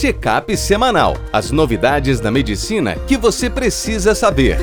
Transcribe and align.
Check-up 0.00 0.56
semanal. 0.56 1.16
As 1.32 1.50
novidades 1.50 2.20
da 2.20 2.30
medicina 2.30 2.94
que 3.08 3.16
você 3.16 3.50
precisa 3.50 4.14
saber. 4.14 4.56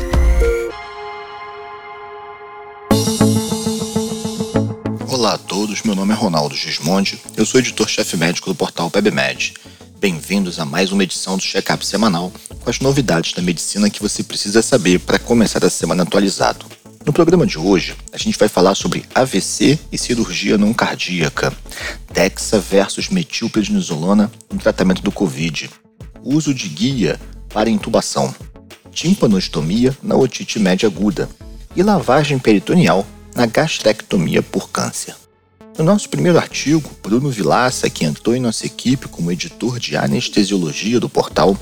Olá 5.10 5.34
a 5.34 5.38
todos, 5.38 5.84
meu 5.84 5.94
nome 5.94 6.14
é 6.14 6.16
Ronaldo 6.16 6.56
Gismondi, 6.56 7.22
eu 7.36 7.46
sou 7.46 7.60
editor-chefe 7.60 8.16
médico 8.16 8.50
do 8.50 8.56
portal 8.56 8.90
PebMed. 8.90 9.56
Bem-vindos 10.00 10.58
a 10.58 10.64
mais 10.64 10.94
uma 10.94 11.04
edição 11.04 11.36
do 11.36 11.44
Check-up 11.44 11.86
semanal 11.86 12.32
com 12.64 12.70
as 12.70 12.80
novidades 12.80 13.34
da 13.34 13.42
medicina 13.42 13.90
que 13.90 14.02
você 14.02 14.24
precisa 14.24 14.62
saber 14.62 15.02
para 15.02 15.20
começar 15.20 15.66
a 15.66 15.70
semana 15.70 16.04
atualizado. 16.04 16.66
No 17.06 17.14
programa 17.14 17.46
de 17.46 17.60
hoje, 17.60 17.96
a 18.12 18.18
gente 18.18 18.36
vai 18.36 18.48
falar 18.48 18.74
sobre 18.74 19.06
AVC 19.14 19.78
e 19.92 19.98
cirurgia 19.98 20.58
não 20.58 20.74
cardíaca, 20.74 21.54
Dexa 22.12 22.60
versus 22.60 23.10
metilprednisolona 23.10 24.32
no 24.52 24.58
tratamento 24.58 25.04
do 25.04 25.12
Covid, 25.12 25.70
uso 26.24 26.52
de 26.52 26.68
guia 26.68 27.20
para 27.50 27.70
intubação, 27.70 28.34
timpanostomia 28.92 29.96
na 30.02 30.16
otite 30.16 30.58
média 30.58 30.88
aguda. 30.88 31.30
E 31.76 31.84
lavagem 31.84 32.40
peritoneal 32.40 33.06
na 33.36 33.46
gastrectomia 33.46 34.42
por 34.42 34.72
câncer. 34.72 35.14
No 35.78 35.84
nosso 35.84 36.10
primeiro 36.10 36.40
artigo, 36.40 36.90
Bruno 37.04 37.30
Vilaça, 37.30 37.88
que 37.88 38.06
entrou 38.06 38.36
em 38.36 38.40
nossa 38.40 38.66
equipe 38.66 39.10
como 39.10 39.32
editor 39.32 39.78
de 39.78 39.96
anestesiologia 39.96 41.00
do 41.00 41.10
portal, 41.10 41.56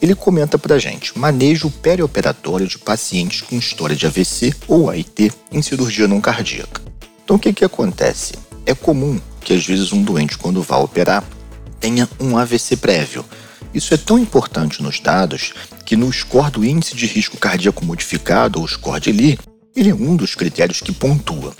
ele 0.00 0.14
comenta 0.14 0.58
pra 0.58 0.78
gente 0.78 1.18
manejo 1.18 1.70
perioperatório 1.70 2.66
de 2.66 2.78
pacientes 2.78 3.40
com 3.40 3.56
história 3.56 3.96
de 3.96 4.06
AVC 4.06 4.54
ou 4.68 4.90
AIT 4.90 5.32
em 5.50 5.62
cirurgia 5.62 6.06
não 6.06 6.20
cardíaca. 6.20 6.82
Então 7.24 7.36
o 7.36 7.38
que, 7.38 7.52
que 7.52 7.64
acontece? 7.64 8.34
É 8.64 8.74
comum 8.74 9.20
que 9.40 9.52
às 9.52 9.64
vezes 9.64 9.92
um 9.92 10.02
doente, 10.02 10.36
quando 10.36 10.62
vá 10.62 10.76
operar, 10.76 11.24
tenha 11.78 12.08
um 12.20 12.36
AVC 12.36 12.76
prévio. 12.76 13.24
Isso 13.72 13.94
é 13.94 13.96
tão 13.96 14.18
importante 14.18 14.82
nos 14.82 15.00
dados 15.00 15.52
que 15.84 15.96
no 15.96 16.12
score 16.12 16.50
do 16.50 16.64
índice 16.64 16.96
de 16.96 17.06
risco 17.06 17.36
cardíaco 17.36 17.84
modificado, 17.84 18.60
ou 18.60 18.66
score 18.66 19.00
de 19.00 19.12
Lee, 19.12 19.38
ele 19.74 19.90
é 19.90 19.94
um 19.94 20.16
dos 20.16 20.34
critérios 20.34 20.80
que 20.80 20.92
pontua. 20.92 21.54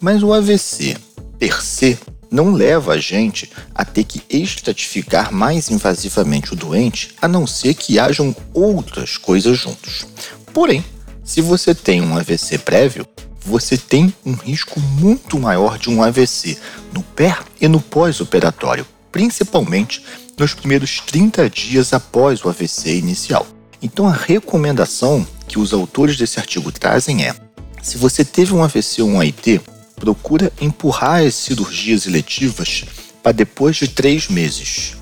Mas 0.00 0.22
o 0.22 0.32
AVC 0.32 0.96
per 1.38 1.62
se 1.62 1.98
não 2.32 2.52
leva 2.52 2.94
a 2.94 2.98
gente 2.98 3.48
a 3.74 3.84
ter 3.84 4.04
que 4.04 4.22
estratificar 4.30 5.30
mais 5.30 5.70
invasivamente 5.70 6.54
o 6.54 6.56
doente, 6.56 7.14
a 7.20 7.28
não 7.28 7.46
ser 7.46 7.74
que 7.74 7.98
hajam 7.98 8.34
outras 8.54 9.18
coisas 9.18 9.58
juntos. 9.58 10.06
Porém, 10.52 10.82
se 11.22 11.42
você 11.42 11.74
tem 11.74 12.00
um 12.00 12.16
AVC 12.16 12.58
prévio, 12.58 13.06
você 13.44 13.76
tem 13.76 14.14
um 14.24 14.32
risco 14.32 14.80
muito 14.80 15.38
maior 15.38 15.78
de 15.78 15.90
um 15.90 16.02
AVC 16.02 16.56
no 16.92 17.02
pré 17.02 17.36
e 17.60 17.68
no 17.68 17.80
pós-operatório, 17.80 18.86
principalmente 19.10 20.02
nos 20.38 20.54
primeiros 20.54 21.00
30 21.00 21.50
dias 21.50 21.92
após 21.92 22.42
o 22.44 22.48
AVC 22.48 22.96
inicial. 22.96 23.46
Então, 23.82 24.06
a 24.08 24.12
recomendação 24.12 25.26
que 25.46 25.58
os 25.58 25.72
autores 25.72 26.16
desse 26.16 26.38
artigo 26.38 26.70
trazem 26.70 27.26
é: 27.26 27.34
se 27.82 27.98
você 27.98 28.24
teve 28.24 28.54
um 28.54 28.62
AVC 28.62 29.02
ou 29.02 29.08
um 29.08 29.20
AIT, 29.20 29.60
procura 30.02 30.52
empurrar 30.60 31.22
as 31.22 31.36
cirurgias 31.36 32.06
eletivas 32.06 32.84
para 33.22 33.30
depois 33.30 33.76
de 33.76 33.86
três 33.86 34.26
meses. 34.26 34.96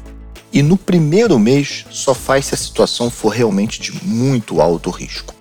E 0.52 0.62
no 0.62 0.76
primeiro 0.76 1.38
mês 1.38 1.86
só 1.90 2.12
faz 2.12 2.46
se 2.46 2.54
a 2.54 2.58
situação 2.58 3.08
for 3.08 3.30
realmente 3.30 3.80
de 3.80 3.92
muito 4.04 4.60
alto 4.60 4.90
risco. 4.90 5.34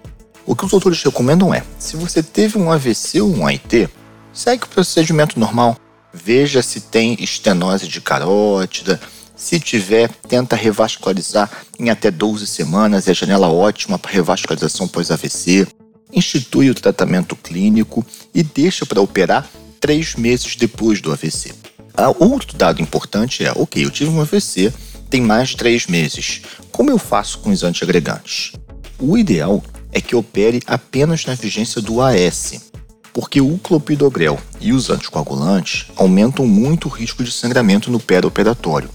O 0.46 0.56
que 0.56 0.64
os 0.64 0.74
autores 0.74 1.04
recomendam 1.04 1.54
é: 1.54 1.62
se 1.78 1.98
você 1.98 2.24
teve 2.24 2.58
um 2.58 2.72
AVC 2.72 3.20
ou 3.20 3.36
um 3.36 3.46
AIT, 3.46 3.90
segue 4.32 4.64
o 4.64 4.70
procedimento 4.70 5.38
normal. 5.38 5.76
Veja 6.14 6.62
se 6.62 6.80
tem 6.80 7.18
estenose 7.20 7.86
de 7.86 8.00
carótida. 8.00 8.98
Se 9.36 9.60
tiver, 9.60 10.10
tenta 10.28 10.56
revascularizar 10.56 11.50
em 11.78 11.90
até 11.90 12.10
12 12.10 12.48
semanas, 12.48 13.10
é 13.10 13.12
a 13.12 13.14
janela 13.14 13.50
ótima 13.50 14.00
para 14.00 14.12
revascularização 14.12 14.88
pós-AVC 14.88 15.68
institui 16.12 16.70
o 16.70 16.76
tratamento 16.76 17.36
clínico 17.36 18.06
e 18.34 18.44
deixa 18.44 18.86
para 18.86 19.02
operar 19.02 19.50
três 19.80 20.16
meses 20.16 20.56
depois 20.56 21.02
do 21.02 21.12
AVC. 21.12 21.54
Ah, 21.96 22.14
outro 22.20 22.56
dado 22.58 22.82
importante 22.82 23.44
é: 23.44 23.52
ok, 23.52 23.84
eu 23.84 23.92
tive 23.92 24.10
um 24.10 24.22
AVC, 24.22 24.74
tem 25.10 25.22
mais 25.22 25.50
de 25.50 25.58
três 25.58 25.88
meses. 25.88 26.42
Como 26.72 26.90
eu 26.90 26.98
faço 26.98 27.40
com 27.40 27.50
os 27.50 27.64
antiagregantes? 27.64 28.54
O 29.00 29.18
ideal 29.18 29.64
é 29.92 30.00
que 30.00 30.16
opere 30.16 30.62
apenas 30.68 31.26
na 31.26 31.34
vigência 31.34 31.82
do 31.82 32.02
AS, 32.02 32.70
porque 33.14 33.42
o 33.42 33.58
clopidogrel 33.58 34.40
e 34.62 34.72
os 34.72 34.90
anticoagulantes 34.90 35.88
aumentam 35.96 36.46
muito 36.46 36.88
o 36.88 36.92
risco 36.92 37.24
de 37.24 37.32
sangramento 37.32 37.90
no 37.90 37.98
operatório. 37.98 38.90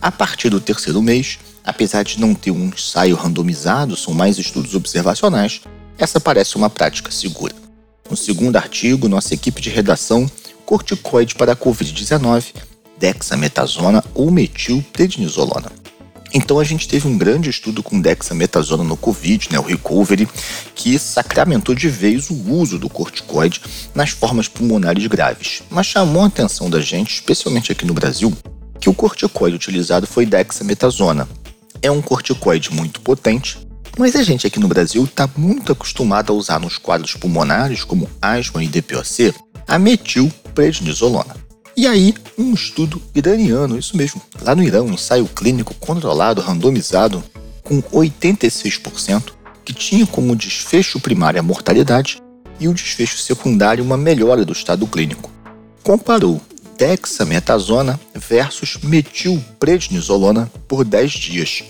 A 0.00 0.10
partir 0.10 0.48
do 0.48 0.60
terceiro 0.60 1.00
mês, 1.02 1.38
apesar 1.64 2.02
de 2.02 2.18
não 2.18 2.34
ter 2.34 2.50
um 2.50 2.66
ensaio 2.66 3.14
randomizado, 3.14 3.96
são 3.96 4.14
mais 4.14 4.38
estudos 4.38 4.74
observacionais, 4.74 5.60
essa 6.00 6.18
parece 6.18 6.56
uma 6.56 6.70
prática 6.70 7.10
segura. 7.10 7.54
No 8.10 8.16
segundo 8.16 8.56
artigo, 8.56 9.08
nossa 9.08 9.34
equipe 9.34 9.60
de 9.60 9.68
redação, 9.68 10.28
corticoide 10.64 11.34
para 11.34 11.52
a 11.52 11.56
Covid-19, 11.56 12.54
dexametasona 12.98 14.02
ou 14.14 14.30
metilprednisolona. 14.30 15.70
Então 16.32 16.58
a 16.58 16.64
gente 16.64 16.88
teve 16.88 17.06
um 17.06 17.18
grande 17.18 17.50
estudo 17.50 17.82
com 17.82 18.00
dexametasona 18.00 18.82
no 18.82 18.96
Covid, 18.96 19.48
né, 19.52 19.58
o 19.58 19.62
recovery, 19.62 20.28
que 20.74 20.98
sacramentou 20.98 21.74
de 21.74 21.88
vez 21.88 22.30
o 22.30 22.34
uso 22.50 22.78
do 22.78 22.88
corticoide 22.88 23.60
nas 23.94 24.10
formas 24.10 24.48
pulmonares 24.48 25.06
graves. 25.06 25.62
Mas 25.68 25.86
chamou 25.86 26.22
a 26.22 26.26
atenção 26.26 26.70
da 26.70 26.80
gente, 26.80 27.14
especialmente 27.14 27.72
aqui 27.72 27.84
no 27.84 27.94
Brasil, 27.94 28.32
que 28.80 28.88
o 28.88 28.94
corticoide 28.94 29.56
utilizado 29.56 30.06
foi 30.06 30.24
dexametasona. 30.24 31.28
É 31.82 31.90
um 31.90 32.00
corticoide 32.00 32.72
muito 32.72 33.00
potente, 33.00 33.58
mas 33.98 34.16
a 34.16 34.22
gente 34.22 34.46
aqui 34.46 34.58
no 34.58 34.68
Brasil 34.68 35.04
está 35.04 35.28
muito 35.36 35.72
acostumado 35.72 36.32
a 36.32 36.36
usar 36.36 36.60
nos 36.60 36.78
quadros 36.78 37.14
pulmonares, 37.14 37.84
como 37.84 38.08
asma 38.20 38.62
e 38.62 38.68
DPOC, 38.68 39.34
a 39.66 39.78
metilprednisolona. 39.78 41.36
E 41.76 41.86
aí, 41.86 42.14
um 42.36 42.52
estudo 42.52 43.00
iraniano, 43.14 43.78
isso 43.78 43.96
mesmo, 43.96 44.20
lá 44.42 44.54
no 44.54 44.62
Irã, 44.62 44.82
um 44.82 44.92
ensaio 44.92 45.26
clínico 45.26 45.74
controlado, 45.74 46.40
randomizado, 46.40 47.22
com 47.62 47.80
86%, 47.80 49.32
que 49.64 49.72
tinha 49.72 50.06
como 50.06 50.36
desfecho 50.36 51.00
primário 51.00 51.40
a 51.40 51.42
mortalidade 51.42 52.20
e 52.58 52.68
o 52.68 52.74
desfecho 52.74 53.18
secundário 53.18 53.84
uma 53.84 53.96
melhora 53.96 54.44
do 54.44 54.52
estado 54.52 54.86
clínico. 54.86 55.30
Comparou 55.82 56.40
dexametasona 56.76 58.00
versus 58.14 58.78
metilprednisolona 58.82 60.50
por 60.66 60.84
10 60.84 61.12
dias, 61.12 61.64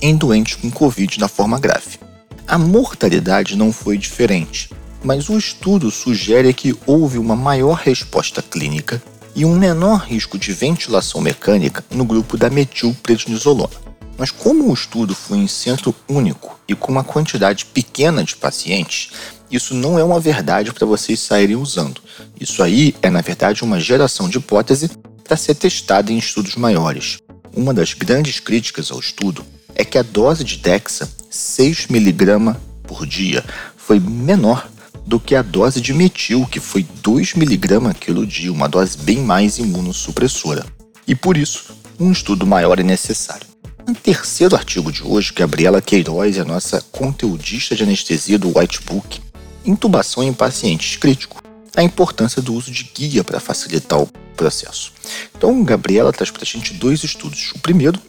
em 0.00 0.16
doentes 0.16 0.56
com 0.56 0.70
Covid 0.70 1.18
na 1.18 1.28
forma 1.28 1.58
grave. 1.58 1.98
A 2.46 2.58
mortalidade 2.58 3.56
não 3.56 3.72
foi 3.72 3.98
diferente, 3.98 4.70
mas 5.02 5.28
o 5.28 5.36
estudo 5.36 5.90
sugere 5.90 6.52
que 6.54 6.76
houve 6.86 7.18
uma 7.18 7.34
maior 7.34 7.74
resposta 7.74 8.42
clínica 8.42 9.02
e 9.34 9.44
um 9.44 9.56
menor 9.56 10.04
risco 10.06 10.38
de 10.38 10.52
ventilação 10.52 11.20
mecânica 11.20 11.84
no 11.90 12.04
grupo 12.04 12.36
da 12.36 12.48
metilprednisolona. 12.48 13.86
Mas 14.18 14.30
como 14.30 14.70
o 14.70 14.74
estudo 14.74 15.14
foi 15.14 15.38
em 15.38 15.46
centro 15.46 15.94
único 16.08 16.58
e 16.66 16.74
com 16.74 16.90
uma 16.90 17.04
quantidade 17.04 17.66
pequena 17.66 18.24
de 18.24 18.34
pacientes, 18.34 19.10
isso 19.50 19.74
não 19.74 19.98
é 19.98 20.04
uma 20.04 20.18
verdade 20.18 20.72
para 20.72 20.86
vocês 20.86 21.20
saírem 21.20 21.56
usando. 21.56 22.00
Isso 22.40 22.62
aí 22.62 22.94
é, 23.02 23.10
na 23.10 23.20
verdade, 23.20 23.62
uma 23.62 23.78
geração 23.78 24.28
de 24.28 24.38
hipótese 24.38 24.90
para 25.22 25.36
ser 25.36 25.54
testada 25.54 26.10
em 26.10 26.18
estudos 26.18 26.56
maiores. 26.56 27.18
Uma 27.54 27.74
das 27.74 27.92
grandes 27.92 28.40
críticas 28.40 28.90
ao 28.90 28.98
estudo 28.98 29.44
é 29.76 29.84
que 29.84 29.98
a 29.98 30.02
dose 30.02 30.42
de 30.42 30.56
Dexa, 30.56 31.08
6mg 31.30 32.56
por 32.82 33.06
dia, 33.06 33.44
foi 33.76 34.00
menor 34.00 34.68
do 35.04 35.20
que 35.20 35.34
a 35.36 35.42
dose 35.42 35.80
de 35.80 35.92
metil, 35.92 36.46
que 36.46 36.58
foi 36.58 36.84
2mg 37.02 37.94
quilo 37.94 38.26
dia, 38.26 38.52
uma 38.52 38.68
dose 38.68 38.98
bem 38.98 39.18
mais 39.18 39.58
imunossupressora. 39.58 40.66
E 41.06 41.14
por 41.14 41.36
isso, 41.36 41.76
um 42.00 42.10
estudo 42.10 42.46
maior 42.46 42.80
é 42.80 42.82
necessário. 42.82 43.46
No 43.86 43.94
terceiro 43.94 44.56
artigo 44.56 44.90
de 44.90 45.04
hoje, 45.04 45.32
Gabriela 45.32 45.80
Queiroz 45.80 46.36
é 46.36 46.40
a 46.40 46.44
nossa 46.44 46.80
conteudista 46.90 47.76
de 47.76 47.84
anestesia 47.84 48.38
do 48.38 48.58
White 48.58 48.80
Book, 48.84 49.20
intubação 49.64 50.24
em 50.24 50.32
pacientes 50.32 50.96
críticos, 50.96 51.40
a 51.76 51.82
importância 51.82 52.42
do 52.42 52.54
uso 52.54 52.72
de 52.72 52.82
guia 52.82 53.22
para 53.22 53.38
facilitar 53.38 54.00
o 54.00 54.08
processo. 54.36 54.92
Então, 55.36 55.62
Gabriela 55.62 56.12
traz 56.12 56.30
para 56.30 56.42
a 56.42 56.46
gente 56.46 56.74
dois 56.74 57.04
estudos. 57.04 57.52
O 57.54 57.58
primeiro 57.60 58.00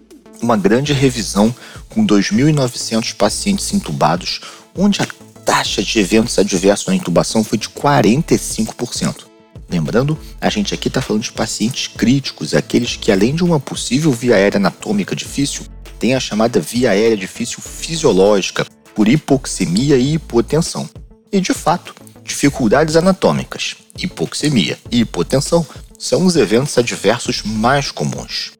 uma 0.41 0.57
grande 0.57 0.93
revisão 0.93 1.53
com 1.89 2.05
2.900 2.05 3.15
pacientes 3.15 3.73
intubados, 3.73 4.41
onde 4.75 5.01
a 5.01 5.07
taxa 5.43 5.81
de 5.81 5.99
eventos 5.99 6.37
adversos 6.37 6.87
na 6.87 6.95
intubação 6.95 7.43
foi 7.43 7.57
de 7.57 7.69
45%. 7.69 9.25
Lembrando, 9.69 10.17
a 10.39 10.49
gente 10.49 10.73
aqui 10.73 10.87
está 10.87 11.01
falando 11.01 11.23
de 11.23 11.31
pacientes 11.31 11.87
críticos, 11.87 12.53
aqueles 12.53 12.95
que, 12.95 13.11
além 13.11 13.35
de 13.35 13.43
uma 13.43 13.59
possível 13.59 14.11
via 14.11 14.35
aérea 14.35 14.57
anatômica 14.57 15.15
difícil, 15.15 15.65
têm 15.99 16.15
a 16.15 16.19
chamada 16.19 16.59
via 16.59 16.91
aérea 16.91 17.17
difícil 17.17 17.61
fisiológica, 17.61 18.65
por 18.95 19.07
hipoxemia 19.07 19.97
e 19.97 20.13
hipotensão. 20.13 20.89
E, 21.31 21.39
de 21.39 21.53
fato, 21.53 21.93
dificuldades 22.23 22.95
anatômicas, 22.95 23.75
hipoxemia 23.97 24.77
e 24.89 25.01
hipotensão 25.01 25.65
são 25.99 26.25
os 26.25 26.35
eventos 26.35 26.77
adversos 26.77 27.41
mais 27.43 27.91
comuns. 27.91 28.56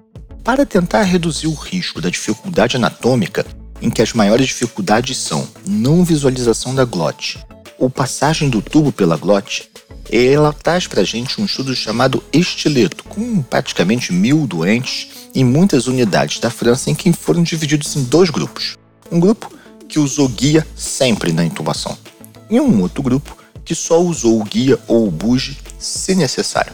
Para 0.47 0.65
tentar 0.65 1.03
reduzir 1.03 1.47
o 1.47 1.53
risco 1.53 1.99
da 1.99 2.09
dificuldade 2.09 2.77
anatômica, 2.77 3.45
em 3.81 3.89
que 3.89 4.01
as 4.01 4.13
maiores 4.13 4.47
dificuldades 4.47 5.17
são 5.17 5.45
não 5.67 6.05
visualização 6.05 6.73
da 6.73 6.85
glote 6.85 7.37
ou 7.77 7.89
passagem 7.89 8.49
do 8.49 8.61
tubo 8.61 8.93
pela 8.93 9.17
glote, 9.17 9.69
ela 10.09 10.53
traz 10.53 10.87
para 10.87 11.03
gente 11.03 11.41
um 11.41 11.43
estudo 11.43 11.75
chamado 11.75 12.23
Estileto, 12.31 13.03
com 13.03 13.41
praticamente 13.41 14.13
mil 14.13 14.47
doentes 14.47 15.09
em 15.35 15.43
muitas 15.43 15.85
unidades 15.87 16.39
da 16.39 16.49
França 16.49 16.89
em 16.89 16.95
que 16.95 17.11
foram 17.11 17.43
divididos 17.43 17.93
em 17.97 18.05
dois 18.05 18.29
grupos. 18.29 18.77
Um 19.11 19.19
grupo 19.19 19.51
que 19.85 19.99
usou 19.99 20.29
guia 20.29 20.65
sempre 20.77 21.33
na 21.33 21.43
intubação 21.43 21.97
e 22.49 22.57
um 22.57 22.81
outro 22.81 23.03
grupo 23.03 23.35
que 23.65 23.75
só 23.75 24.01
usou 24.01 24.39
o 24.39 24.45
guia 24.45 24.79
ou 24.87 25.09
o 25.09 25.11
buge 25.11 25.57
se 25.77 26.15
necessário. 26.15 26.71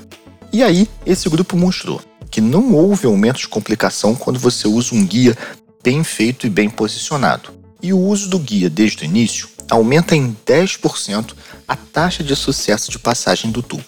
E 0.52 0.62
aí, 0.62 0.88
esse 1.08 1.28
grupo 1.28 1.58
mostrou 1.58 2.00
que 2.33 2.41
não 2.41 2.74
houve 2.74 3.06
aumento 3.06 3.38
de 3.38 3.47
complicação 3.47 4.15
quando 4.15 4.39
você 4.39 4.68
usa 4.68 4.95
um 4.95 5.06
guia 5.06 5.38
bem 5.83 6.03
feito 6.03 6.47
e 6.47 6.50
bem 6.50 6.68
posicionado. 6.68 7.53
E 7.80 7.94
o 7.94 8.00
uso 8.00 8.27
do 8.27 8.39
guia 8.39 8.71
desde 8.71 9.03
o 9.03 9.06
início 9.06 9.47
aumenta 9.69 10.15
em 10.15 10.35
10% 10.44 11.35
a 11.68 11.75
taxa 11.75 12.24
de 12.24 12.35
sucesso 12.35 12.89
de 12.89 12.97
passagem 12.97 13.51
do 13.51 13.62
tubo. 13.62 13.83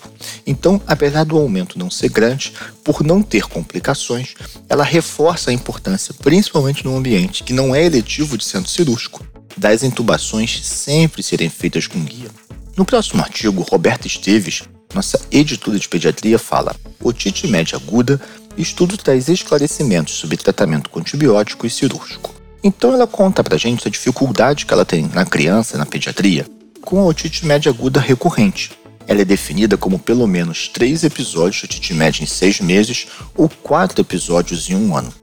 Então, 0.46 0.80
apesar 0.86 1.24
do 1.24 1.36
aumento 1.36 1.80
não 1.80 1.90
ser 1.90 2.10
grande, 2.10 2.54
por 2.84 3.04
não 3.04 3.24
ter 3.24 3.48
complicações, 3.48 4.36
ela 4.70 4.84
reforça 4.84 5.50
a 5.50 5.54
importância, 5.54 6.14
principalmente 6.14 6.86
no 6.86 6.96
ambiente 6.96 7.44
que 7.44 7.52
não 7.52 7.74
é 7.74 7.84
eletivo 7.84 8.38
de 8.38 8.46
centro 8.46 8.70
cirúrgico, 8.70 9.26
das 9.58 9.82
intubações 9.82 10.64
sempre 10.64 11.24
serem 11.24 11.50
feitas 11.50 11.88
com 11.88 12.00
guia. 12.00 12.30
No 12.78 12.86
próximo 12.86 13.24
artigo, 13.24 13.64
Roberta 13.64 14.06
Esteves 14.06 14.66
nossa 14.96 15.20
editora 15.30 15.78
de 15.78 15.90
pediatria 15.90 16.40
fala: 16.40 16.74
otite 17.04 17.48
média 17.48 17.78
aguda, 17.78 18.20
estudo 18.58 18.98
traz 18.98 19.28
esclarecimentos 19.28 20.14
sobre 20.14 20.38
tratamento 20.38 20.90
com 20.90 21.00
antibiótico 21.00 21.68
e 21.68 21.70
cirúrgico. 21.70 22.34
Então 22.64 22.94
ela 22.94 23.06
conta 23.06 23.44
pra 23.44 23.58
gente 23.58 23.88
a 23.88 23.92
dificuldade 23.92 24.66
que 24.66 24.74
ela 24.74 24.86
tem 24.86 25.08
na 25.14 25.26
criança, 25.26 25.78
na 25.78 25.86
pediatria, 25.86 26.48
com 26.82 27.00
a 27.00 27.06
otite 27.06 27.46
média 27.46 27.70
aguda 27.70 28.00
recorrente. 28.00 28.72
Ela 29.08 29.22
é 29.22 29.26
definida 29.26 29.78
como 29.78 30.00
pelo 30.00 30.26
menos 30.26 30.68
três 30.70 31.04
episódios 31.04 31.58
de 31.58 31.66
otite 31.66 31.94
média 31.94 32.24
em 32.24 32.26
seis 32.26 32.60
meses 32.60 33.06
ou 33.36 33.48
quatro 33.48 34.02
episódios 34.02 34.68
em 34.70 34.76
um 34.76 34.98
ano. 34.98 35.14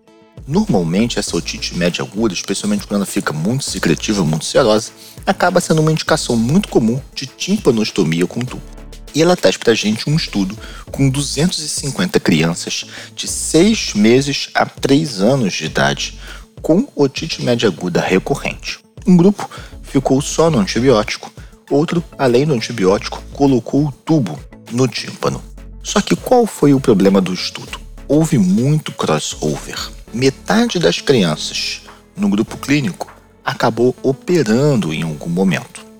Normalmente, 0.46 1.18
essa 1.18 1.36
otite 1.36 1.76
média 1.76 2.04
aguda, 2.04 2.34
especialmente 2.34 2.86
quando 2.86 2.96
ela 2.96 3.06
fica 3.06 3.32
muito 3.32 3.64
secretiva, 3.64 4.24
muito 4.24 4.44
serosa, 4.44 4.90
acaba 5.24 5.60
sendo 5.60 5.80
uma 5.80 5.92
indicação 5.92 6.36
muito 6.36 6.68
comum 6.68 7.00
de 7.14 7.26
timpanostomia 7.26 8.26
com 8.26 8.40
tubo. 8.40 8.71
E 9.14 9.20
ela 9.22 9.36
traz 9.36 9.56
para 9.56 9.72
a 9.72 9.74
gente 9.74 10.08
um 10.08 10.16
estudo 10.16 10.56
com 10.90 11.08
250 11.08 12.18
crianças 12.20 12.84
de 13.14 13.28
6 13.28 13.94
meses 13.94 14.48
a 14.54 14.64
3 14.64 15.20
anos 15.20 15.54
de 15.54 15.66
idade 15.66 16.18
com 16.60 16.86
otite 16.94 17.42
média 17.42 17.68
aguda 17.68 18.00
recorrente. 18.00 18.78
Um 19.06 19.16
grupo 19.16 19.50
ficou 19.82 20.20
só 20.22 20.48
no 20.48 20.58
antibiótico, 20.58 21.30
outro, 21.68 22.02
além 22.16 22.46
do 22.46 22.54
antibiótico, 22.54 23.22
colocou 23.32 23.86
o 23.86 23.92
tubo 23.92 24.38
no 24.70 24.86
tímpano. 24.86 25.42
Só 25.82 26.00
que 26.00 26.14
qual 26.14 26.46
foi 26.46 26.72
o 26.72 26.80
problema 26.80 27.20
do 27.20 27.34
estudo? 27.34 27.80
Houve 28.06 28.38
muito 28.38 28.92
crossover. 28.92 29.90
Metade 30.14 30.78
das 30.78 31.00
crianças 31.00 31.82
no 32.16 32.28
grupo 32.28 32.56
clínico 32.56 33.12
acabou 33.44 33.94
operando 34.02 34.92
em 34.92 35.02
algum 35.02 35.28
momento 35.28 35.91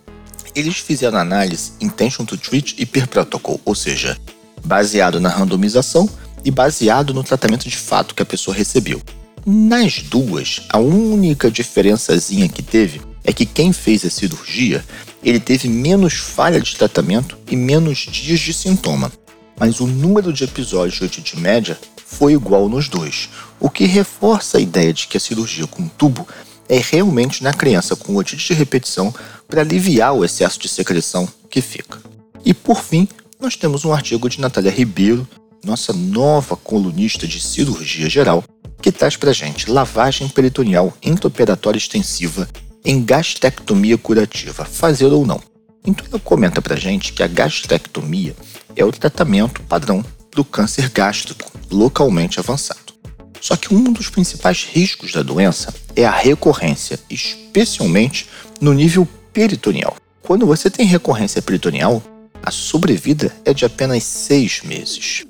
eles 0.55 0.79
fizeram 0.79 1.19
análise 1.19 1.73
intention 1.81 2.25
to 2.25 2.37
treat 2.37 2.75
e 2.79 2.87
per 2.87 3.07
protocol, 3.07 3.61
ou 3.65 3.75
seja, 3.75 4.17
baseado 4.65 5.21
na 5.21 5.29
randomização 5.29 6.09
e 6.45 6.51
baseado 6.51 7.15
no 7.15 7.25
tratamento 7.25 7.69
de 7.69 7.77
fato 7.77 8.15
que 8.15 8.23
a 8.23 8.27
pessoa 8.27 8.57
recebeu. 8.57 9.01
Nas 9.45 10.03
duas, 10.03 10.61
a 10.69 10.79
única 10.79 11.51
diferençazinha 11.51 12.49
que 12.49 12.63
teve 12.63 13.01
é 13.25 13.33
que 13.33 13.47
quem 13.47 13.73
fez 13.73 14.05
a 14.05 14.11
cirurgia, 14.11 14.85
ele 15.23 15.41
teve 15.41 15.69
menos 15.69 16.15
falha 16.15 16.61
de 16.61 16.77
tratamento 16.77 17.37
e 17.49 17.57
menos 17.57 17.99
dias 17.99 18.41
de 18.41 18.53
sintoma, 18.53 19.11
mas 19.59 19.81
o 19.81 19.87
número 19.87 20.33
de 20.33 20.45
episódios 20.45 20.99
de 20.99 21.05
otite 21.05 21.39
média 21.39 21.79
foi 22.05 22.33
igual 22.33 22.69
nos 22.69 22.89
dois, 22.89 23.29
o 23.59 23.71
que 23.71 23.85
reforça 23.85 24.59
a 24.59 24.61
ideia 24.61 24.93
de 24.93 25.07
que 25.07 25.17
a 25.17 25.21
cirurgia 25.21 25.67
com 25.67 25.89
tubo 25.89 26.27
é 26.69 26.79
realmente 26.79 27.43
na 27.43 27.53
criança 27.53 27.97
com 27.97 28.17
otite 28.17 28.49
de 28.49 28.55
repetição 28.55 29.15
para 29.53 29.61
aliviar 29.61 30.15
o 30.15 30.25
excesso 30.25 30.59
de 30.59 30.67
secreção 30.67 31.29
que 31.51 31.61
fica. 31.61 31.99
E 32.43 32.55
por 32.55 32.83
fim, 32.83 33.07
nós 33.39 33.55
temos 33.55 33.85
um 33.85 33.93
artigo 33.93 34.27
de 34.27 34.41
Natália 34.41 34.71
Ribeiro, 34.71 35.29
nossa 35.63 35.93
nova 35.93 36.57
colunista 36.57 37.27
de 37.29 37.39
cirurgia 37.39 38.09
geral, 38.09 38.43
que 38.81 38.91
traz 38.91 39.15
para 39.15 39.31
gente 39.31 39.71
lavagem 39.71 40.27
peritoneal 40.27 40.97
intraoperatória 41.03 41.77
extensiva 41.77 42.49
em 42.83 43.05
gastrectomia 43.05 43.99
curativa, 43.99 44.65
fazer 44.65 45.13
ou 45.13 45.27
não. 45.27 45.43
Então 45.87 46.07
ela 46.11 46.19
comenta 46.19 46.63
para 46.63 46.75
gente 46.75 47.13
que 47.13 47.23
a 47.23 47.27
gastrectomia 47.27 48.35
é 48.75 48.83
o 48.87 48.91
tratamento 48.91 49.61
padrão 49.65 50.03
do 50.35 50.47
câncer 50.47 50.89
gástrico 50.89 51.53
localmente 51.71 52.41
avançado. 52.41 52.95
Só 53.39 53.55
que 53.55 53.75
um 53.75 53.93
dos 53.93 54.09
principais 54.09 54.65
riscos 54.65 55.13
da 55.13 55.23
doença 55.23 55.75
é 55.95 56.07
a 56.07 56.11
recorrência, 56.11 56.99
especialmente 57.11 58.27
no 58.59 58.73
nível 58.73 59.07
peritoneal. 59.33 59.97
Quando 60.23 60.47
você 60.47 60.71
tem 60.71 60.87
recorrência 60.87 61.43
peritoneal, 61.43 62.03
a 62.43 62.51
sobrevida 62.51 63.35
é 63.45 63.53
de 63.53 63.65
apenas 63.65 64.05
seis 64.05 64.63
meses. 64.63 65.25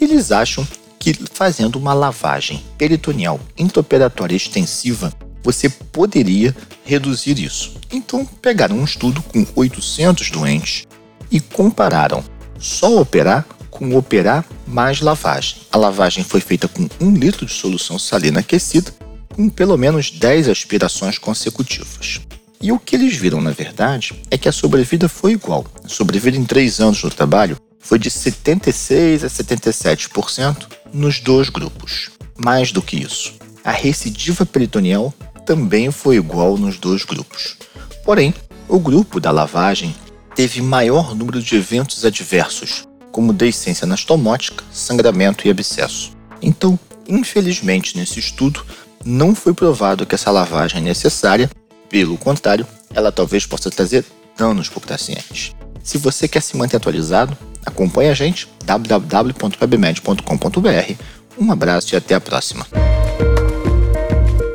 Eles 0.00 0.30
acham 0.30 0.66
que 0.98 1.14
fazendo 1.32 1.76
uma 1.76 1.94
lavagem 1.94 2.62
peritoneal 2.76 3.40
intraoperatória 3.56 4.36
extensiva, 4.36 5.12
você 5.42 5.68
poderia 5.68 6.54
reduzir 6.84 7.38
isso. 7.38 7.74
Então, 7.90 8.24
pegaram 8.24 8.76
um 8.76 8.84
estudo 8.84 9.22
com 9.22 9.46
800 9.54 10.30
doentes 10.30 10.86
e 11.30 11.40
compararam 11.40 12.22
só 12.58 13.00
operar 13.00 13.46
com 13.70 13.96
operar 13.96 14.44
mais 14.66 15.00
lavagem. 15.00 15.58
A 15.70 15.78
lavagem 15.78 16.24
foi 16.24 16.40
feita 16.40 16.66
com 16.66 16.88
1 17.00 17.14
litro 17.14 17.46
de 17.46 17.52
solução 17.52 17.98
salina 17.98 18.40
aquecida, 18.40 18.92
com 19.34 19.48
pelo 19.48 19.76
menos 19.76 20.10
10 20.10 20.48
aspirações 20.48 21.16
consecutivas. 21.16 22.20
E 22.60 22.72
o 22.72 22.78
que 22.78 22.96
eles 22.96 23.14
viram, 23.16 23.40
na 23.40 23.52
verdade, 23.52 24.20
é 24.30 24.36
que 24.36 24.48
a 24.48 24.52
sobrevida 24.52 25.08
foi 25.08 25.32
igual. 25.32 25.64
A 25.84 25.88
sobrevida 25.88 26.36
em 26.36 26.44
3 26.44 26.80
anos 26.80 27.02
no 27.02 27.10
trabalho 27.10 27.56
foi 27.78 27.98
de 27.98 28.10
76 28.10 29.22
a 29.22 29.28
77% 29.28 30.66
nos 30.92 31.20
dois 31.20 31.48
grupos. 31.48 32.10
Mais 32.36 32.72
do 32.72 32.82
que 32.82 32.96
isso, 32.96 33.34
a 33.64 33.70
recidiva 33.70 34.44
peritoneal 34.44 35.14
também 35.46 35.90
foi 35.90 36.16
igual 36.16 36.58
nos 36.58 36.78
dois 36.78 37.04
grupos. 37.04 37.56
Porém, 38.04 38.34
o 38.68 38.78
grupo 38.78 39.20
da 39.20 39.30
lavagem 39.30 39.94
teve 40.34 40.60
maior 40.60 41.14
número 41.14 41.40
de 41.40 41.56
eventos 41.56 42.04
adversos, 42.04 42.86
como 43.12 43.32
deiscência 43.32 43.84
anastomótica, 43.84 44.64
sangramento 44.72 45.46
e 45.46 45.50
abscesso. 45.50 46.12
Então, 46.42 46.78
infelizmente, 47.08 47.96
nesse 47.96 48.18
estudo, 48.18 48.64
não 49.04 49.34
foi 49.34 49.54
provado 49.54 50.04
que 50.04 50.14
essa 50.14 50.30
lavagem 50.30 50.80
é 50.80 50.84
necessária 50.84 51.48
pelo 51.88 52.16
contrário, 52.16 52.64
ela 52.94 53.10
talvez 53.10 53.44
possa 53.46 53.68
trazer 53.70 54.04
danos 54.36 54.68
para 54.68 54.78
o 54.78 54.86
paciente. 54.86 55.56
Se 55.82 55.98
você 55.98 56.28
quer 56.28 56.42
se 56.42 56.56
manter 56.56 56.76
atualizado, 56.76 57.36
acompanhe 57.64 58.10
a 58.10 58.14
gente 58.14 58.48
www.webmed.com.br. 58.64 60.94
Um 61.38 61.52
abraço 61.52 61.94
e 61.94 61.96
até 61.96 62.14
a 62.14 62.20
próxima. 62.20 62.66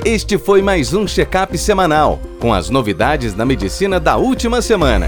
Este 0.06 0.38
foi 0.38 0.62
mais 0.62 0.94
um 0.94 1.08
check-up 1.08 1.58
semanal 1.58 2.20
com 2.40 2.54
as 2.54 2.70
novidades 2.70 3.34
da 3.34 3.46
medicina 3.46 4.02
da 4.02 4.18
última 4.18 4.62
semana. 4.62 5.08